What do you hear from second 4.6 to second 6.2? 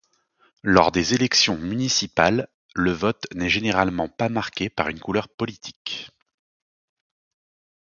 par une couleur politique.